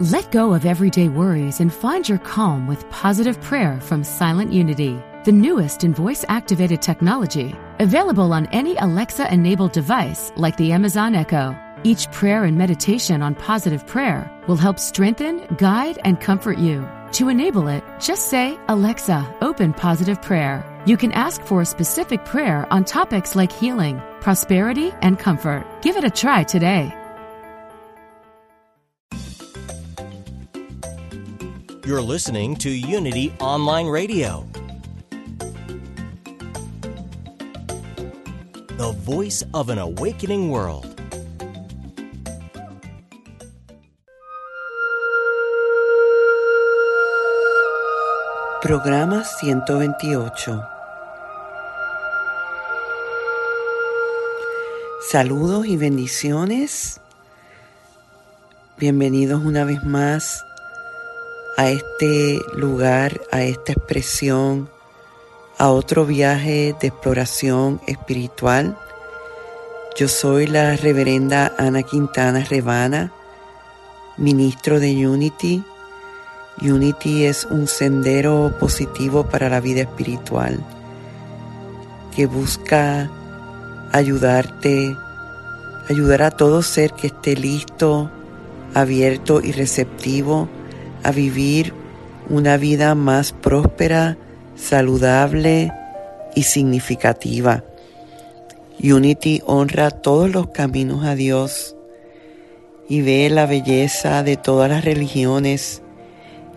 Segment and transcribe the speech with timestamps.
[0.00, 5.00] Let go of everyday worries and find your calm with positive prayer from Silent Unity,
[5.24, 11.14] the newest in voice activated technology, available on any Alexa enabled device like the Amazon
[11.14, 11.56] Echo.
[11.84, 16.88] Each prayer and meditation on positive prayer will help strengthen, guide, and comfort you.
[17.12, 20.64] To enable it, just say, Alexa, open positive prayer.
[20.86, 25.64] You can ask for a specific prayer on topics like healing, prosperity, and comfort.
[25.82, 26.92] Give it a try today.
[31.86, 34.48] You're listening to Unity Online Radio,
[38.78, 40.98] the voice of an awakening world.
[48.62, 50.64] Programa 128.
[55.10, 56.98] Saludos y bendiciones.
[58.78, 60.42] Bienvenidos una vez más
[61.56, 64.68] a este lugar, a esta expresión,
[65.58, 68.76] a otro viaje de exploración espiritual.
[69.96, 73.12] Yo soy la reverenda Ana Quintana Rebana,
[74.16, 75.62] ministro de Unity.
[76.60, 80.64] Unity es un sendero positivo para la vida espiritual
[82.14, 83.10] que busca
[83.92, 84.96] ayudarte,
[85.88, 88.10] ayudar a todo ser que esté listo,
[88.72, 90.48] abierto y receptivo
[91.04, 91.72] a vivir
[92.28, 94.16] una vida más próspera,
[94.56, 95.72] saludable
[96.34, 97.62] y significativa.
[98.82, 101.76] Unity honra todos los caminos a Dios
[102.88, 105.82] y ve la belleza de todas las religiones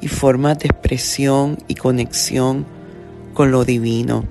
[0.01, 2.65] y formas de expresión y conexión
[3.33, 4.25] con lo divino.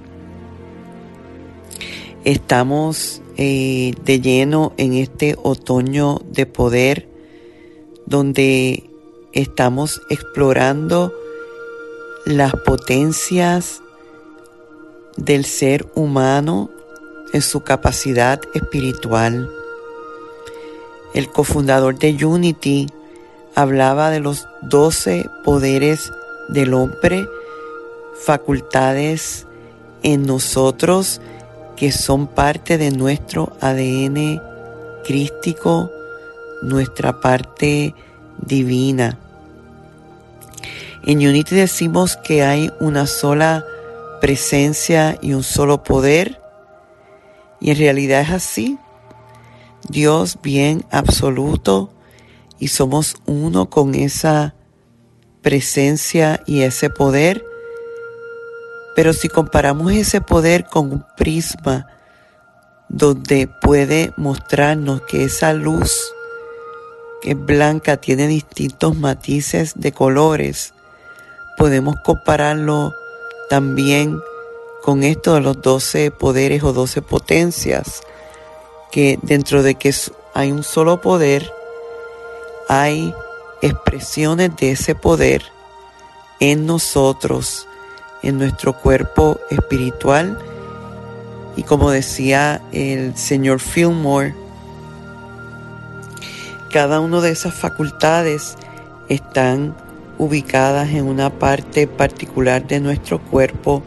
[2.25, 7.09] Estamos eh, de lleno en este otoño de poder
[8.07, 8.91] donde
[9.37, 11.13] estamos explorando
[12.25, 13.83] las potencias
[15.17, 16.71] del ser humano
[17.35, 19.51] en su capacidad espiritual.
[21.13, 22.89] El cofundador de Unity
[23.55, 26.13] hablaba de los doce poderes
[26.49, 27.29] del hombre,
[28.15, 29.47] facultades
[30.03, 31.21] en nosotros
[31.77, 34.41] que son parte de nuestro ADN
[35.05, 35.91] crístico,
[36.63, 37.95] nuestra parte
[38.39, 39.19] divina.
[41.07, 43.65] En Unity decimos que hay una sola
[44.21, 46.41] presencia y un solo poder.
[47.61, 48.77] Y en realidad es así.
[49.89, 51.93] Dios bien absoluto
[52.59, 54.57] y somos uno con esa
[55.43, 57.47] presencia y ese poder.
[58.97, 61.87] Pero si comparamos ese poder con un prisma
[62.89, 65.93] donde puede mostrarnos que esa luz
[67.23, 70.75] que es blanca tiene distintos matices de colores,
[71.57, 72.95] podemos compararlo
[73.49, 74.21] también
[74.83, 78.03] con esto de los doce poderes o doce potencias,
[78.93, 79.93] que dentro de que
[80.35, 81.51] hay un solo poder,
[82.69, 83.13] hay
[83.63, 85.43] expresiones de ese poder
[86.41, 87.67] en nosotros,
[88.23, 90.39] en nuestro cuerpo espiritual.
[91.57, 94.35] Y como decía el señor Fillmore,
[96.71, 98.57] cada una de esas facultades
[99.09, 99.75] están
[100.19, 103.83] ubicadas en una parte particular de nuestro cuerpo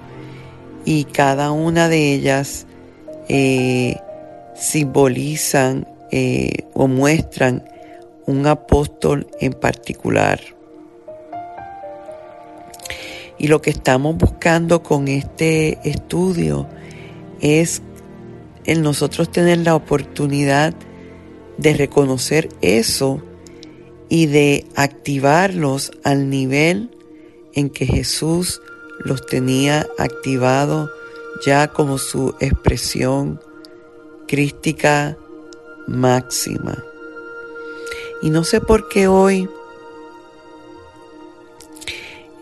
[0.85, 2.65] y cada una de ellas
[3.27, 3.97] eh,
[4.55, 7.63] simbolizan eh, o muestran
[8.25, 10.39] un apóstol en particular.
[13.37, 16.67] Y lo que estamos buscando con este estudio
[17.39, 17.81] es
[18.65, 20.73] el nosotros tener la oportunidad
[21.57, 23.21] de reconocer eso
[24.09, 26.89] y de activarlos al nivel
[27.53, 28.61] en que Jesús
[28.99, 30.89] los tenía activados
[31.45, 33.39] ya como su expresión
[34.27, 35.17] crística
[35.87, 36.83] máxima.
[38.21, 39.49] Y no sé por qué hoy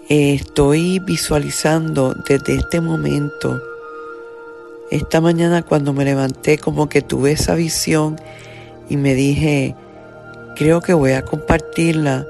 [0.09, 3.62] estoy visualizando desde este momento,
[4.89, 8.19] esta mañana cuando me levanté como que tuve esa visión
[8.89, 9.75] y me dije,
[10.57, 12.25] creo que voy a compartirla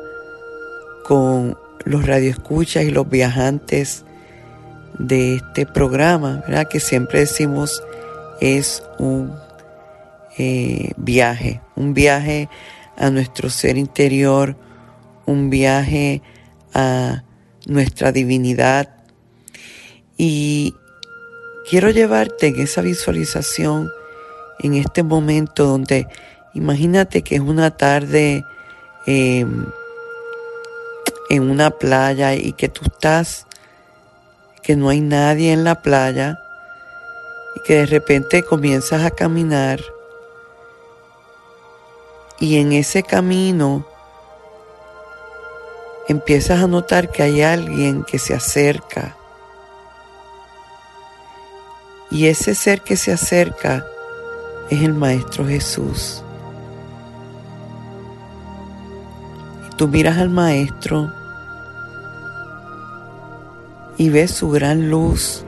[1.06, 4.03] con los radioescuchas y los viajantes
[5.00, 6.68] de este programa, ¿verdad?
[6.68, 7.81] Que siempre decimos
[8.41, 9.33] es un
[10.38, 12.50] eh, viaje, un viaje
[12.97, 14.57] a nuestro ser interior,
[15.25, 16.21] un viaje
[16.73, 17.23] a
[17.65, 18.89] nuestra divinidad.
[20.18, 20.75] Y
[21.69, 23.89] quiero llevarte en esa visualización,
[24.59, 26.07] en este momento donde
[26.57, 28.44] Imagínate que es una tarde
[29.06, 29.68] em,
[31.30, 33.45] en una playa y que tú estás,
[34.63, 36.39] que no hay nadie en la playa
[37.56, 39.80] y que de repente comienzas a caminar
[42.39, 43.86] y en ese camino
[46.07, 49.15] empiezas a notar que hay alguien que se acerca.
[52.09, 53.86] Y ese ser que se acerca
[54.71, 56.24] es el Maestro Jesús.
[59.77, 61.13] Tú miras al Maestro
[63.97, 65.44] y ves su gran luz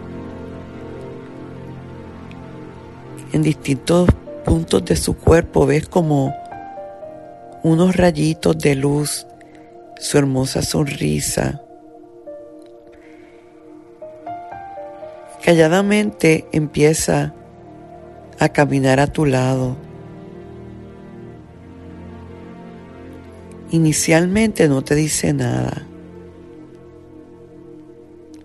[3.34, 4.10] en distintos
[4.46, 6.34] puntos de su cuerpo, ves como
[7.64, 9.26] unos rayitos de luz,
[9.98, 11.62] su hermosa sonrisa.
[15.44, 17.34] Calladamente empieza
[18.40, 19.89] a caminar a tu lado.
[23.72, 25.86] Inicialmente no te dice nada,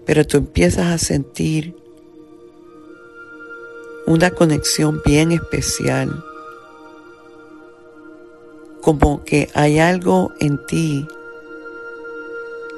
[0.05, 1.76] pero tú empiezas a sentir
[4.06, 6.23] una conexión bien especial
[8.82, 11.09] como que hay algo en ti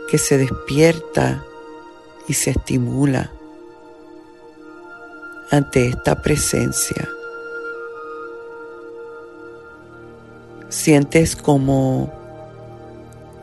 [0.09, 1.45] que se despierta
[2.29, 3.33] y se estimula
[5.51, 7.09] ante esta presencia.
[10.69, 12.13] Sientes como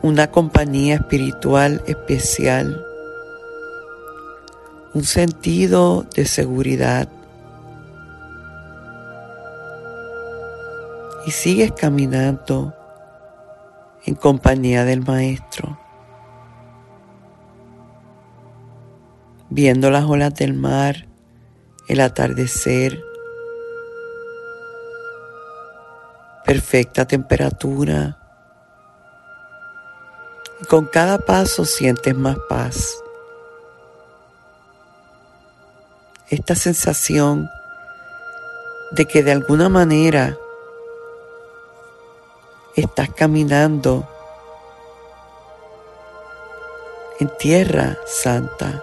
[0.04, 2.84] una compañía espiritual especial,
[4.92, 7.08] un sentido de seguridad
[11.26, 12.74] y sigues caminando
[14.04, 15.78] en compañía del Maestro,
[19.48, 21.06] viendo las olas del mar,
[21.88, 23.02] el atardecer,
[26.44, 28.23] perfecta temperatura.
[30.68, 33.02] Con cada paso sientes más paz.
[36.30, 37.50] Esta sensación
[38.92, 40.38] de que de alguna manera
[42.76, 44.08] estás caminando
[47.20, 48.82] en tierra santa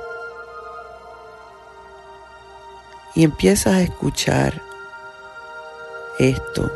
[3.15, 4.61] y empiezas a escuchar
[6.19, 6.71] esto.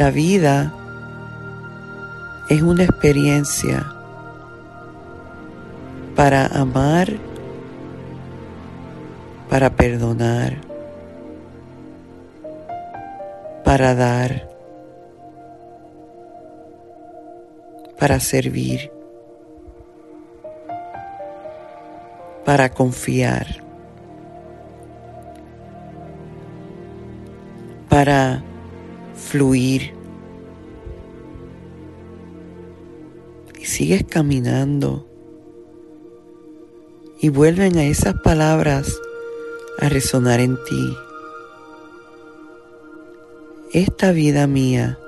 [0.00, 0.72] La vida
[2.48, 3.84] es una experiencia
[6.16, 7.12] para amar,
[9.50, 10.70] para perdonar
[13.70, 14.48] para dar,
[18.00, 18.90] para servir,
[22.44, 23.46] para confiar,
[27.88, 28.42] para
[29.30, 29.94] fluir.
[33.58, 35.06] Y sigues caminando
[37.20, 39.00] y vuelven a esas palabras
[39.78, 40.96] a resonar en ti
[43.72, 44.98] esta vida mía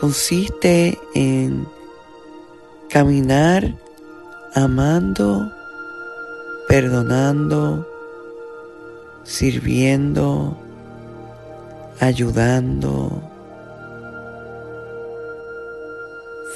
[0.00, 1.68] consiste en
[2.90, 3.76] caminar
[4.54, 5.52] amando,
[6.66, 7.86] perdonando,
[9.22, 10.56] sirviendo,
[12.00, 13.22] ayudando,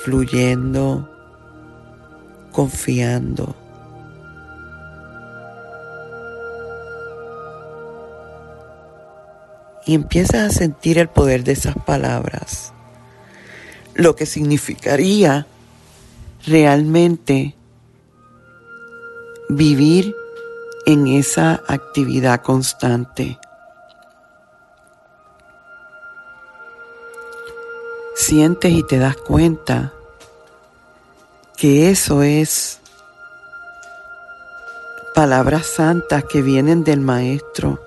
[0.05, 1.09] fluyendo,
[2.53, 3.55] confiando.
[9.87, 12.73] y empiezas a sentir el poder de esas palabras,
[13.95, 15.49] lo que significaría
[16.47, 17.57] realmente
[19.49, 20.15] vivir
[20.87, 23.39] en esa actividad constante.
[28.21, 29.95] Sientes y te das cuenta
[31.57, 32.79] que eso es
[35.15, 37.81] palabras santas que vienen del Maestro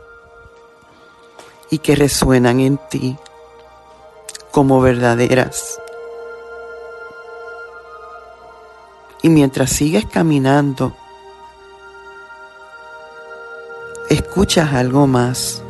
[1.70, 3.16] y que resuenan en ti
[4.50, 5.80] como verdaderas.
[9.22, 10.96] Y mientras sigues caminando,
[14.10, 15.62] escuchas algo más.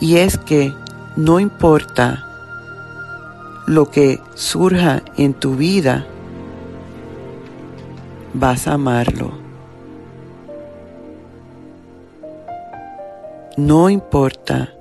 [0.00, 0.72] Y es que
[1.16, 2.26] no importa
[3.66, 6.06] lo que surja en tu vida,
[8.32, 9.32] vas a amarlo.
[13.56, 14.74] No importa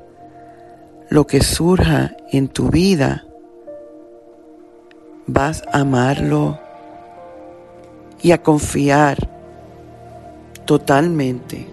[1.09, 3.25] lo que surja en tu vida,
[5.27, 6.59] vas a amarlo
[8.23, 9.29] y a confiar
[10.65, 11.67] totalmente.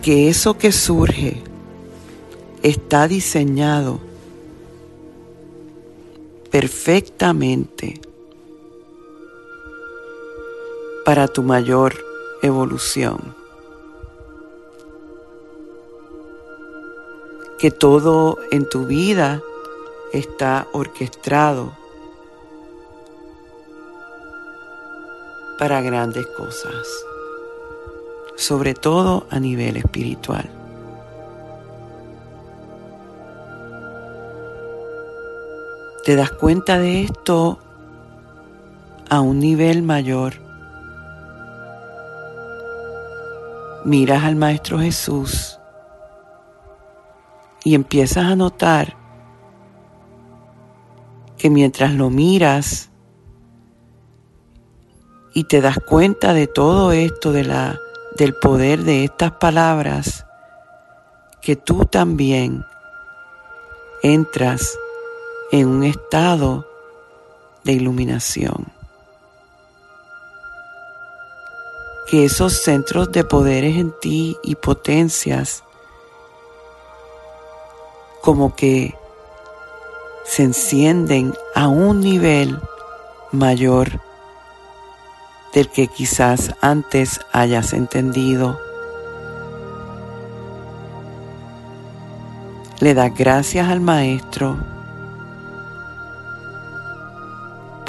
[0.00, 1.42] que eso que surge
[2.62, 4.00] está diseñado
[6.50, 8.00] perfectamente
[11.04, 11.94] para tu mayor
[12.42, 13.34] evolución.
[17.58, 19.42] Que todo en tu vida
[20.12, 21.76] está orquestado
[25.58, 26.86] para grandes cosas,
[28.36, 30.59] sobre todo a nivel espiritual.
[36.10, 37.60] Te das cuenta de esto
[39.08, 40.32] a un nivel mayor.
[43.84, 45.60] Miras al Maestro Jesús
[47.62, 48.96] y empiezas a notar
[51.38, 52.90] que mientras lo miras,
[55.32, 57.78] y te das cuenta de todo esto, de la,
[58.16, 60.26] del poder de estas palabras,
[61.40, 62.64] que tú también
[64.02, 64.76] entras
[65.50, 66.66] en un estado
[67.64, 68.66] de iluminación.
[72.08, 75.62] Que esos centros de poderes en ti y potencias
[78.20, 78.94] como que
[80.24, 82.60] se encienden a un nivel
[83.32, 84.00] mayor
[85.52, 88.60] del que quizás antes hayas entendido.
[92.80, 94.69] Le das gracias al Maestro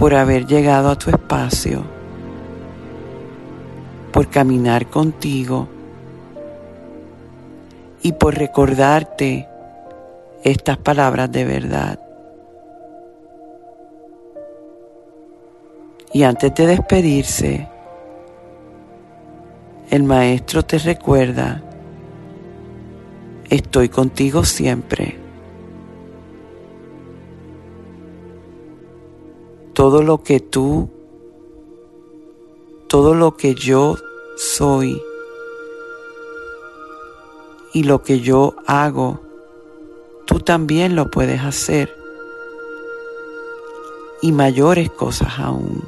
[0.02, 1.84] por haber llegado a tu espacio,
[4.12, 5.68] por caminar contigo
[8.02, 9.48] y por recordarte
[10.44, 12.00] estas palabras de verdad.
[16.12, 17.68] Y antes de despedirse,
[19.92, 21.62] el Maestro te recuerda,
[23.52, 25.21] estoy contigo siempre.
[29.82, 30.92] Todo lo que tú,
[32.88, 33.98] todo lo que yo
[34.38, 35.02] soy
[37.74, 39.22] y lo que yo hago,
[40.28, 41.98] tú también lo puedes hacer
[44.22, 45.82] y mayores cosas aún.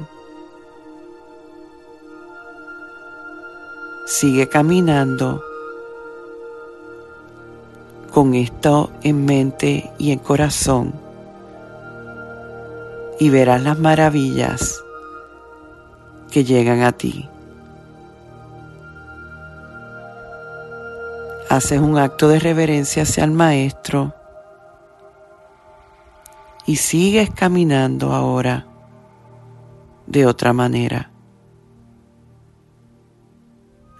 [4.06, 5.40] Sigue caminando
[8.12, 11.03] con esto en mente y en corazón
[13.18, 14.82] y verás las maravillas
[16.30, 17.28] que llegan a ti.
[21.48, 24.14] Haces un acto de reverencia hacia el Maestro
[26.66, 28.66] y sigues caminando ahora
[30.06, 31.10] de otra manera.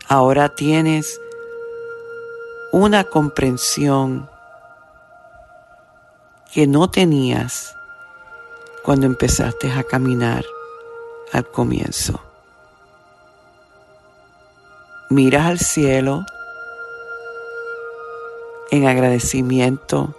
[0.08, 1.20] Ahora tienes
[2.72, 4.28] una comprensión
[6.52, 7.74] que no tenías
[8.84, 10.44] cuando empezaste a caminar
[11.32, 12.20] al comienzo.
[15.08, 16.26] Miras al cielo
[18.70, 20.14] en agradecimiento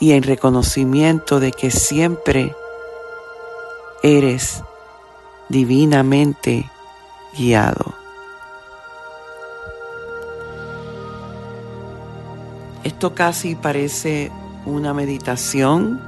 [0.00, 2.56] y en reconocimiento de que siempre
[4.02, 4.62] eres
[5.50, 6.70] divinamente
[7.36, 7.94] guiado.
[12.84, 14.30] Esto casi parece
[14.66, 16.00] una meditación,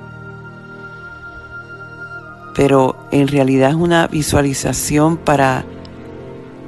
[2.54, 5.64] pero en realidad es una visualización para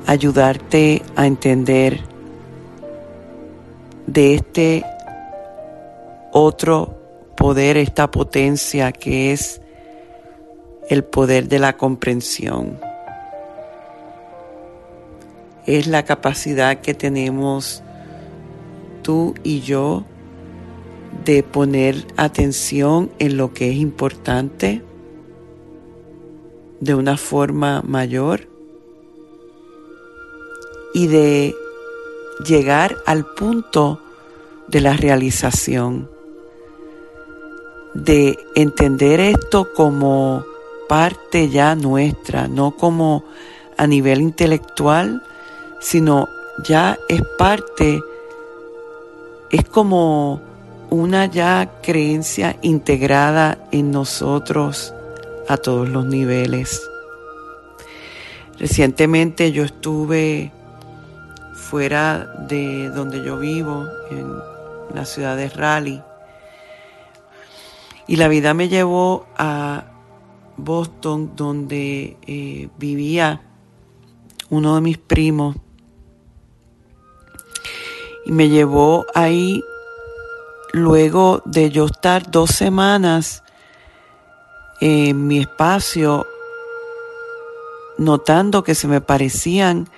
[0.06, 2.00] ayudarte a entender
[4.06, 4.84] de este
[6.32, 6.96] otro
[7.36, 9.60] poder, esta potencia que es
[10.88, 12.78] el poder de la comprensión.
[15.66, 17.82] Es la capacidad que tenemos
[19.02, 20.04] tú y yo
[21.24, 24.82] de poner atención en lo que es importante
[26.80, 28.48] de una forma mayor
[30.94, 31.54] y de
[32.44, 34.00] llegar al punto
[34.68, 36.08] de la realización
[37.94, 40.44] de entender esto como
[40.88, 43.24] parte ya nuestra, no como
[43.76, 45.22] a nivel intelectual,
[45.80, 46.28] sino
[46.64, 48.00] ya es parte,
[49.50, 50.40] es como
[50.90, 54.92] una ya creencia integrada en nosotros
[55.48, 56.82] a todos los niveles.
[58.58, 60.52] Recientemente yo estuve
[61.54, 64.34] fuera de donde yo vivo, en
[64.94, 66.02] la ciudad de Raleigh,
[68.06, 69.84] y la vida me llevó a
[70.56, 73.40] Boston, donde eh, vivía
[74.50, 75.56] uno de mis primos
[78.26, 79.62] Y me llevó ahí,
[80.72, 83.42] luego de yo estar dos semanas
[84.80, 86.26] en mi espacio,
[87.98, 89.88] notando que se me parecían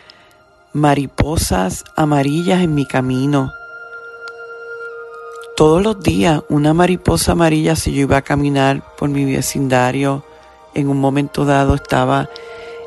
[0.73, 3.53] mariposas amarillas en mi camino.
[5.57, 10.25] Todos los días una mariposa amarilla si yo iba a caminar por mi vecindario.
[10.75, 12.29] En un momento dado estaba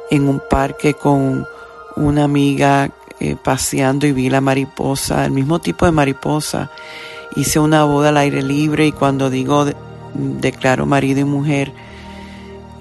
[0.10, 1.48] en un parque con
[1.96, 2.90] una amiga
[3.20, 6.72] eh, paseando y vi la mariposa, el mismo tipo de mariposa.
[7.36, 9.66] Hice una boda al aire libre y cuando digo
[10.14, 11.74] declaro marido y mujer,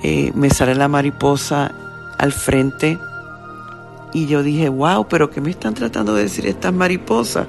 [0.02, 1.72] eh, me sale la mariposa
[2.18, 2.98] al frente
[4.12, 7.46] y yo dije, wow, pero ¿qué me están tratando de decir estas mariposas?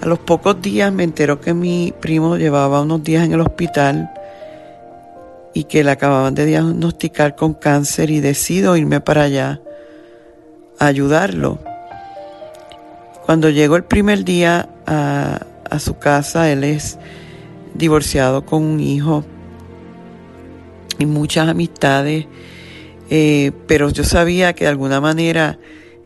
[0.00, 4.10] A los pocos días me enteró que mi primo llevaba unos días en el hospital
[5.52, 9.60] y que le acababan de diagnosticar con cáncer y decido irme para allá
[10.78, 11.58] a ayudarlo.
[13.28, 16.98] Cuando llegó el primer día a, a su casa, él es
[17.74, 19.22] divorciado con un hijo
[20.98, 22.24] y muchas amistades
[23.10, 25.58] eh, pero yo sabía que de alguna manera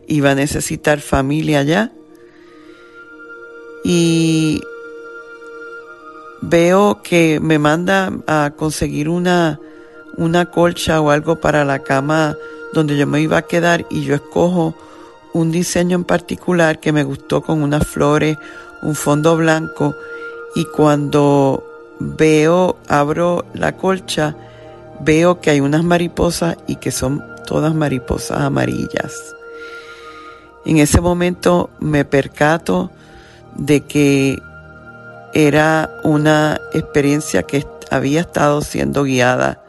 [0.07, 1.91] iba a necesitar familia allá.
[3.83, 4.61] Y
[6.41, 9.59] veo que me manda a conseguir una,
[10.17, 12.37] una colcha o algo para la cama
[12.73, 14.75] donde yo me iba a quedar y yo escojo
[15.33, 18.37] un diseño en particular que me gustó con unas flores,
[18.81, 19.95] un fondo blanco
[20.55, 21.63] y cuando
[21.99, 24.35] veo, abro la colcha,
[24.99, 29.35] veo que hay unas mariposas y que son todas mariposas amarillas.
[30.65, 32.91] En ese momento me percato
[33.55, 34.39] de que
[35.33, 39.63] era una experiencia que había estado siendo guiada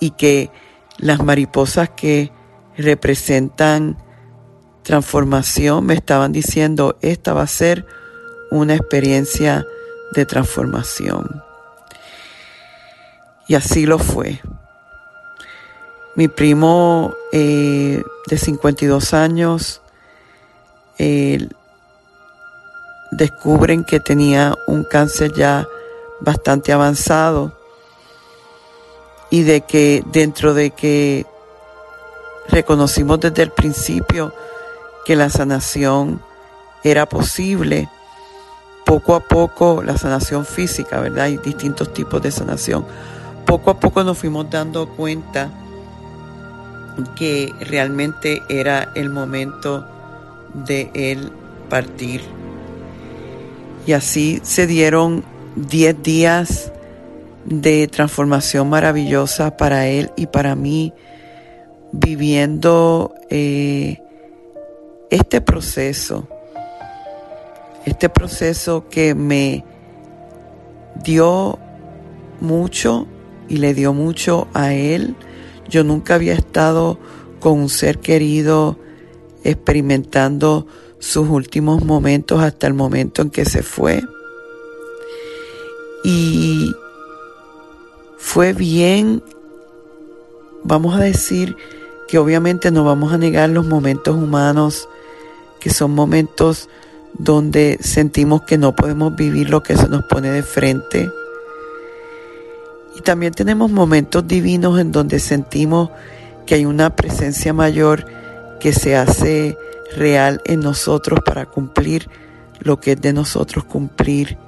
[0.00, 0.50] y que
[0.98, 2.32] las mariposas que
[2.76, 3.96] representan
[4.86, 7.84] transformación me estaban diciendo esta va a ser
[8.52, 9.66] una experiencia
[10.12, 11.42] de transformación.
[13.48, 14.40] Y así lo fue.
[16.14, 19.82] Mi primo eh, de 52 años
[23.10, 25.66] descubren que tenía un cáncer ya
[26.20, 27.58] bastante avanzado
[29.30, 31.26] y de que dentro de que
[32.48, 34.32] reconocimos desde el principio
[35.06, 36.20] que la sanación
[36.82, 37.88] era posible,
[38.84, 41.26] poco a poco la sanación física, ¿verdad?
[41.26, 42.84] Hay distintos tipos de sanación.
[43.46, 45.48] Poco a poco nos fuimos dando cuenta
[47.14, 49.86] que realmente era el momento
[50.66, 51.30] de él
[51.68, 52.22] partir.
[53.86, 55.22] Y así se dieron
[55.54, 56.72] 10 días
[57.44, 60.92] de transformación maravillosa para él y para mí,
[61.92, 64.02] viviendo eh,
[65.10, 66.28] este proceso,
[67.84, 69.64] este proceso que me
[71.02, 71.58] dio
[72.40, 73.06] mucho
[73.48, 75.16] y le dio mucho a él
[75.68, 76.98] yo nunca había estado
[77.40, 78.78] con un ser querido
[79.44, 80.66] experimentando
[80.98, 84.02] sus últimos momentos hasta el momento en que se fue.
[86.04, 86.72] Y
[88.16, 89.22] fue bien,
[90.62, 91.56] vamos a decir
[92.08, 94.88] que obviamente no vamos a negar los momentos humanos,
[95.60, 96.68] que son momentos
[97.18, 101.10] donde sentimos que no podemos vivir lo que se nos pone de frente
[102.96, 105.90] y también tenemos momentos divinos en donde sentimos
[106.46, 108.06] que hay una presencia mayor
[108.58, 109.58] que se hace
[109.94, 112.08] real en nosotros para cumplir
[112.58, 114.38] lo que es de nosotros cumplir.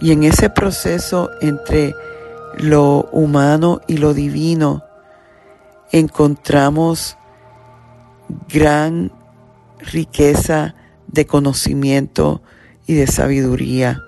[0.00, 1.96] Y en ese proceso entre
[2.56, 4.84] lo humano y lo divino
[5.90, 7.16] encontramos
[8.48, 9.10] gran
[9.80, 10.74] riqueza
[11.06, 12.42] de conocimiento
[12.86, 14.02] y de sabiduría.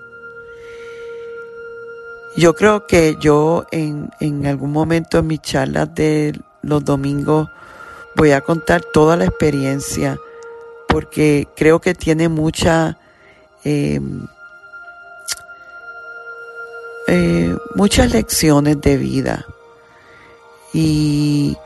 [2.35, 7.49] Yo creo que yo en, algún momento en mis charlas de los domingos
[8.15, 10.19] voy a contar toda la experiencia
[10.87, 12.97] porque creo que tiene mucha
[13.63, 14.27] em,
[17.07, 19.45] eh, muchas lecciones de vida
[20.73, 21.57] y,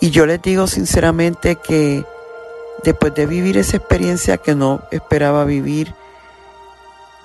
[0.00, 2.04] y yo les digo sinceramente que
[2.84, 5.94] después de vivir esa experiencia que no esperaba vivir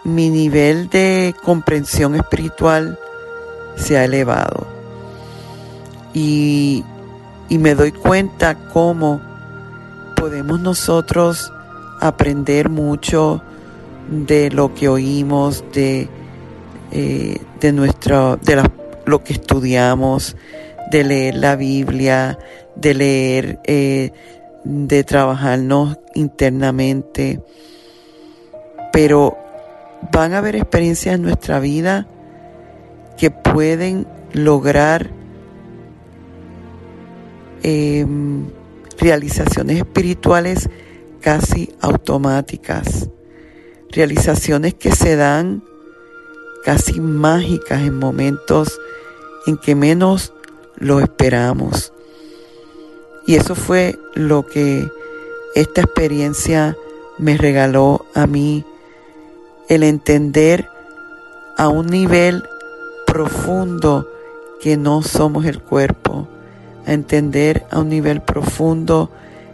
[0.04, 2.98] mi nivel de comprensión espiritual
[3.76, 4.68] se ha elevado.
[6.14, 6.84] Y,
[7.50, 9.22] me doy cuenta cómo
[10.16, 11.52] podemos nosotros
[12.00, 13.42] aprender mucho
[14.10, 16.10] de lo que oímos, de,
[16.92, 18.70] eh, de, de
[19.06, 20.38] lo que estudiamos,
[20.92, 22.40] de leer la Biblia,
[22.76, 24.14] de leer, eh,
[24.64, 27.42] de trabajarnos internamente
[28.92, 29.38] pero
[30.12, 32.08] van a haber experiencias en nuestra vida
[33.18, 35.10] que pueden lograr
[37.64, 38.48] em,
[39.00, 40.70] realizaciones espirituales
[41.22, 43.10] casi automáticas,
[43.92, 45.64] realizaciones que se dan
[46.64, 48.80] casi mágicas en momentos
[49.46, 50.34] en que menos
[50.78, 51.94] lo esperamos.
[53.26, 54.90] Y eso fue lo que
[55.56, 56.76] esta experiencia
[57.18, 58.66] me regaló a mí,
[59.70, 60.68] el entender
[61.58, 62.44] a un nivel
[63.06, 64.08] profundo
[64.62, 66.28] que no somos el cuerpo,
[66.86, 69.12] a entender a un nivel profundo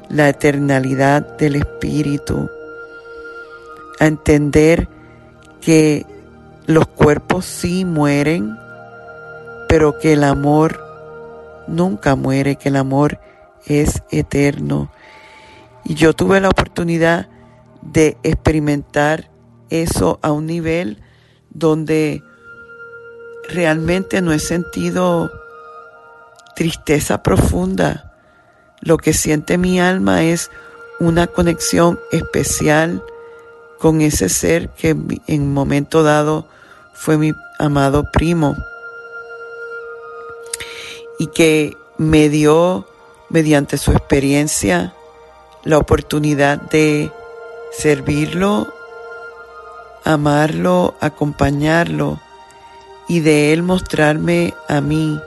[0.09, 2.49] la eternalidad del espíritu,
[3.99, 4.87] a entender
[5.59, 6.05] que
[6.65, 8.57] los cuerpos sí mueren,
[9.67, 10.79] pero que el amor
[11.67, 13.19] nunca muere, que el amor
[13.67, 14.91] es eterno.
[15.83, 17.29] Y yo tuve la oportunidad
[17.81, 19.29] de experimentar
[19.69, 21.01] eso a un nivel
[21.49, 22.23] donde
[23.49, 25.31] realmente no he sentido
[26.55, 28.13] tristeza profunda.
[28.81, 30.51] Lo que siente mi alma es
[30.99, 33.03] una conexión especial
[33.79, 36.47] con ese ser que en un momento dado
[36.93, 38.55] fue mi amado primo
[41.19, 42.87] y que me dio
[43.29, 44.93] mediante su experiencia
[45.63, 47.11] la oportunidad de
[47.71, 48.67] servirlo,
[50.03, 52.19] amarlo, acompañarlo
[53.07, 55.19] y de él mostrarme a mí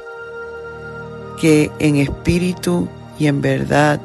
[1.40, 4.00] que en espíritu y en verdad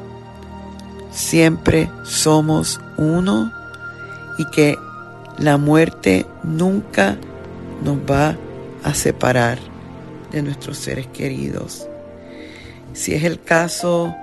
[1.10, 3.52] siempre somos uno
[4.38, 4.76] y que
[5.38, 7.16] la muerte nunca
[7.82, 8.36] nos va
[8.84, 9.58] a separar
[10.32, 11.88] de nuestros seres queridos.
[12.96, 14.16] Si es el caso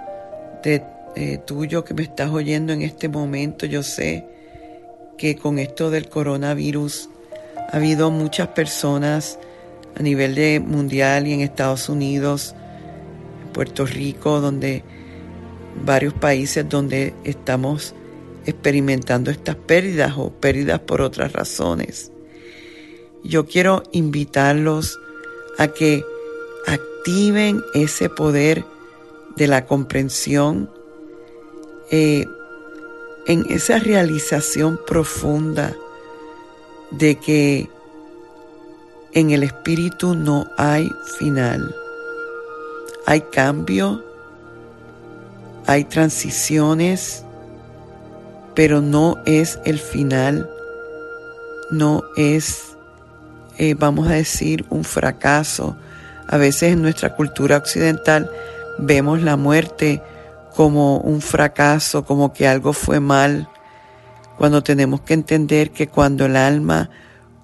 [0.63, 0.83] de
[1.15, 4.25] eh, tuyo que me estás oyendo en este momento, yo sé
[5.15, 7.07] que con esto del coronavirus
[7.71, 9.37] ha habido muchas personas
[9.95, 12.55] a nivel de mundial y en Estados Unidos,
[13.43, 14.83] en Puerto Rico, donde
[15.85, 17.93] varios países donde estamos
[18.47, 22.11] experimentando estas pérdidas o pérdidas por otras razones.
[23.23, 24.99] Yo quiero invitarlos
[25.59, 26.03] a que
[27.03, 28.63] activen ese poder
[29.35, 30.69] de la comprensión
[31.91, 32.25] eh,
[33.27, 35.75] en esa realización profunda
[36.91, 37.69] de que
[39.11, 40.89] en el espíritu no hay
[41.19, 41.75] final.
[43.05, 44.01] Hay cambio,
[45.65, 47.25] hay transiciones,
[48.55, 50.49] pero no es el final,
[51.69, 52.77] no es,
[53.57, 55.75] eh, vamos a decir, un fracaso.
[56.27, 58.31] A veces en nuestra cultura occidental
[58.79, 60.01] vemos la muerte
[60.55, 63.49] como un fracaso, como que algo fue mal,
[64.37, 66.89] cuando tenemos que entender que cuando el alma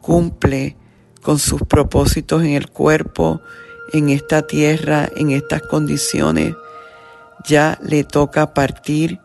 [0.02, 0.76] cumple
[1.22, 3.42] con sus propósitos en el cuerpo,
[3.94, 6.56] en esta tierra, en estas condiciones,
[7.46, 9.20] ya le toca partir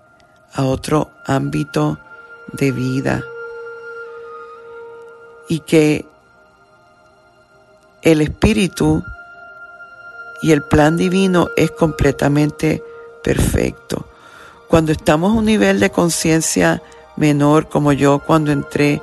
[0.52, 1.98] a otro ámbito
[2.52, 3.24] de vida.
[5.48, 6.06] Y que
[8.02, 9.02] el espíritu
[10.44, 12.82] y el plan divino es completamente
[13.22, 14.04] perfecto.
[14.68, 16.82] Cuando estamos a un nivel de conciencia
[17.16, 19.00] menor, como yo cuando entré,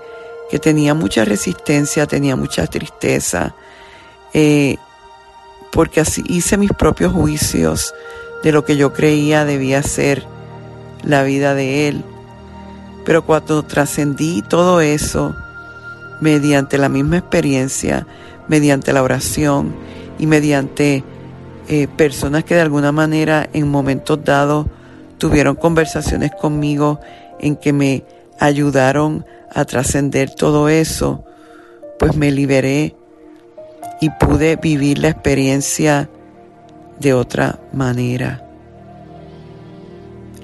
[0.52, 3.56] que tenía mucha resistencia, tenía mucha tristeza,
[4.36, 4.78] eh,
[5.72, 7.92] porque así hice mis propios juicios
[8.44, 10.24] de lo que yo creía debía ser
[11.04, 12.04] la vida de Él.
[13.04, 15.36] Pero cuando trascendí todo eso,
[16.20, 18.06] mediante la misma experiencia,
[18.48, 19.74] mediante la oración
[20.20, 21.04] y mediante
[21.68, 24.68] eh, personas que de alguna manera en momentos dados
[25.18, 27.00] tuvieron conversaciones conmigo
[27.40, 28.04] en que me
[28.40, 31.24] ayudaron a trascender todo eso,
[32.00, 32.96] pues me liberé
[34.00, 36.10] y pude vivir la experiencia
[37.00, 38.44] de otra manera.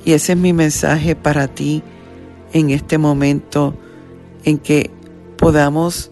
[0.05, 1.83] Y ese es mi mensaje para ti
[2.53, 3.75] en este momento
[4.43, 4.91] en que
[5.37, 6.11] podamos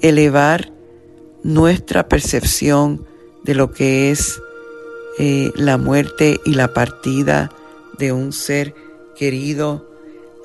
[0.00, 0.72] elevar
[1.42, 3.06] nuestra percepción
[3.42, 4.40] de lo que es
[5.18, 7.50] eh, la muerte y la partida
[7.98, 8.74] de un ser
[9.14, 9.86] querido,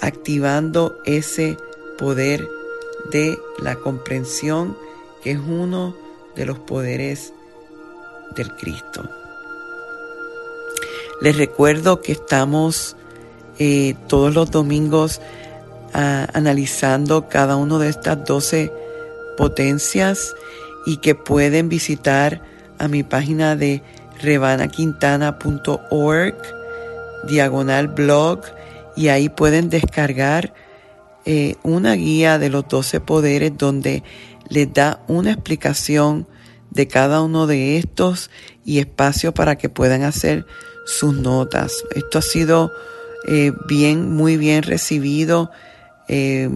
[0.02, 1.58] activando ese
[1.98, 2.48] poder
[3.12, 4.78] de la comprensión
[5.24, 5.96] que es uno
[6.36, 7.34] de los poderes
[8.36, 9.10] del Cristo.
[11.22, 12.98] Les recuerdo que estamos
[13.58, 15.22] eh, todos los domingos
[15.94, 18.70] analizando cada uno de estas 12
[19.38, 20.36] potencias
[20.86, 22.42] y que pueden visitar
[22.80, 23.84] a mi página de
[24.22, 26.36] rebanaquintana.org,
[27.28, 28.42] diagonal blog,
[28.96, 30.54] y ahí pueden descargar
[31.26, 34.04] eh, una guía de los doce poderes donde
[34.48, 36.28] les da una explicación
[36.70, 38.30] de cada uno de estos
[38.64, 40.46] y espacio para que puedan hacer
[40.86, 41.84] sus notas.
[41.96, 42.72] Esto ha sido
[43.28, 45.52] eh, bien, muy bien recibido
[46.08, 46.50] eh,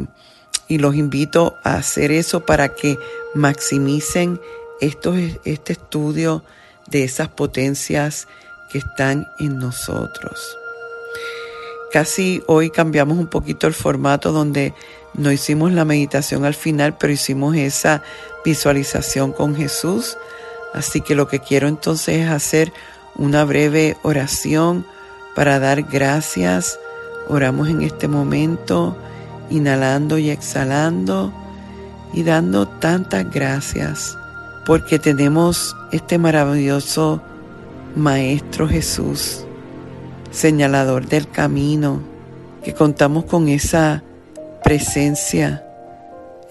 [0.67, 2.99] y los invito a hacer eso para que
[3.33, 4.39] maximicen
[4.79, 6.43] estos, este estudio
[6.87, 8.27] de esas potencias
[8.71, 10.57] que están en nosotros.
[11.91, 14.73] Casi hoy cambiamos un poquito el formato donde
[15.15, 18.03] no hicimos la meditación al final, pero hicimos esa
[18.45, 20.17] visualización con Jesús.
[20.73, 22.71] Así que lo que quiero entonces es hacer
[23.15, 24.85] una breve oración
[25.35, 26.79] para dar gracias.
[27.27, 28.95] Oramos en este momento,
[29.49, 31.33] inhalando y exhalando
[32.13, 34.18] y dando tantas gracias
[34.69, 37.23] porque tenemos este maravilloso
[37.95, 39.43] Maestro Jesús,
[40.29, 42.03] señalador del camino,
[42.63, 44.03] que contamos con esa
[44.63, 45.65] presencia,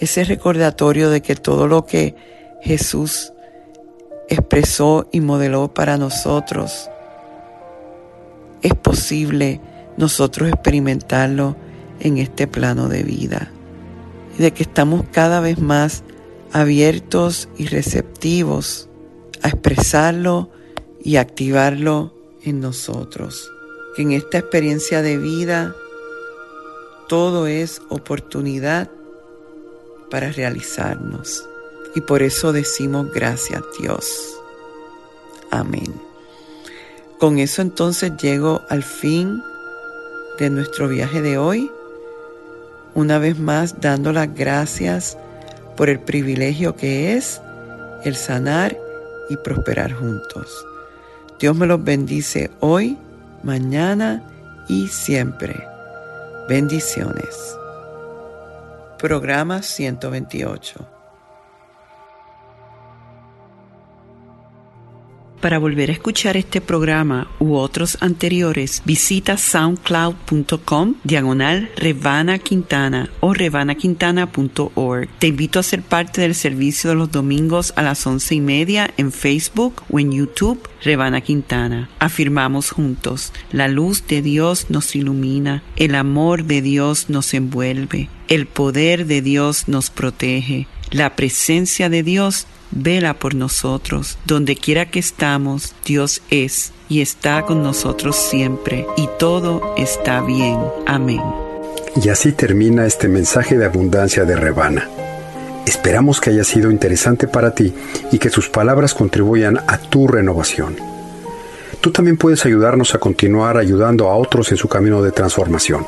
[0.01, 2.17] ese recordatorio de que todo lo que
[2.61, 3.33] Jesús
[4.29, 6.91] expresó y modeló para nosotros,
[8.63, 9.61] es posible
[9.97, 11.55] nosotros experimentarlo
[12.01, 13.53] en este plano de vida.
[14.37, 16.03] Y de que estamos cada vez más
[16.53, 18.89] abiertos y receptivos
[19.43, 20.51] a expresarlo
[21.03, 23.51] y activarlo en nosotros.
[23.97, 25.75] En esta experiencia de vida
[27.09, 28.91] todo es oportunidad
[30.11, 31.49] para realizarnos.
[31.95, 34.37] Y por eso decimos gracias Dios.
[35.51, 35.95] Amén.
[37.19, 39.43] Con eso entonces llego al fin
[40.39, 41.73] de nuestro viaje de hoy.
[42.95, 45.17] Una vez más dando las gracias
[45.79, 47.41] por el privilegio que es
[48.03, 48.77] el sanar
[49.31, 50.67] y prosperar juntos.
[51.39, 52.99] Dios me los bendice hoy,
[53.45, 54.25] mañana
[54.69, 55.55] y siempre.
[56.49, 57.57] Bendiciones.
[58.99, 60.98] Programa 128.
[65.41, 73.35] Para volver a escuchar este programa u otros anteriores, visita soundcloud.com diagonal Revana Quintana o
[73.35, 75.09] revanaquintana.org.
[75.21, 78.91] Te invito a ser parte del servicio de los domingos a las once y media
[78.97, 81.89] en Facebook o en YouTube Revana Quintana.
[81.99, 88.47] Afirmamos juntos, la luz de Dios nos ilumina, el amor de Dios nos envuelve, el
[88.47, 94.19] poder de Dios nos protege, la presencia de Dios vela por nosotros.
[94.25, 100.59] Donde quiera que estamos, Dios es y está con nosotros siempre, y todo está bien.
[100.87, 101.21] Amén.
[102.03, 104.89] Y así termina este mensaje de abundancia de Rebana.
[105.69, 107.75] Esperamos que haya sido interesante para ti
[108.11, 110.77] y que sus palabras contribuyan a tu renovación.
[111.81, 115.87] Tú también puedes ayudarnos a continuar ayudando a otros en su camino de transformación.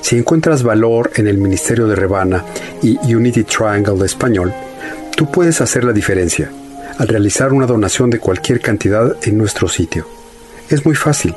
[0.00, 2.44] Si encuentras valor en el Ministerio de Rebana
[2.82, 4.52] y Unity Triangle de Español,
[5.16, 6.50] Tú puedes hacer la diferencia
[6.98, 10.08] al realizar una donación de cualquier cantidad en nuestro sitio.
[10.68, 11.36] Es muy fácil.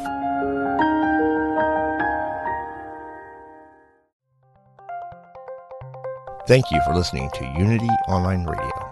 [6.51, 8.91] Thank you for listening to Unity Online Radio,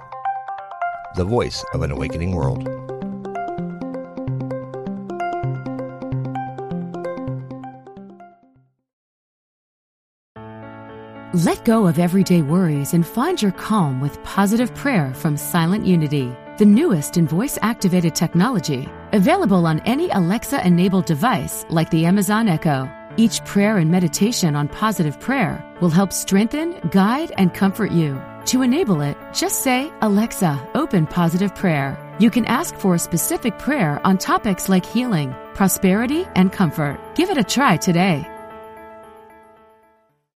[1.16, 2.64] the voice of an awakening world.
[11.34, 16.34] Let go of everyday worries and find your calm with positive prayer from Silent Unity,
[16.58, 22.48] the newest in voice activated technology, available on any Alexa enabled device like the Amazon
[22.48, 22.90] Echo.
[23.20, 28.18] Each prayer and meditation on positive prayer will help strengthen, guide, and comfort you.
[28.46, 31.98] To enable it, just say, Alexa, open positive prayer.
[32.20, 36.98] You can ask for a specific prayer on topics like healing, prosperity, and comfort.
[37.16, 38.26] Give it a try today.